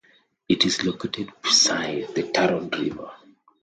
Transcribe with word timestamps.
It 0.49 0.65
is 0.65 0.83
located 0.83 1.31
beside 1.43 2.15
the 2.15 2.23
Turon 2.23 2.71
River. 2.75 3.11